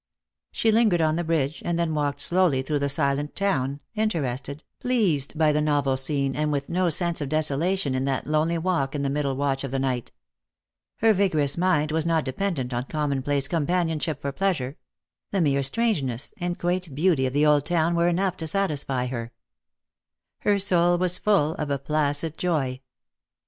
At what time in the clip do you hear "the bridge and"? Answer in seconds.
1.15-1.77